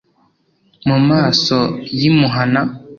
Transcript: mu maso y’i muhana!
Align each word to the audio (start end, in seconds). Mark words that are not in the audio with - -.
mu 0.87 0.97
maso 1.09 1.57
y’i 1.99 2.09
muhana! 2.17 2.61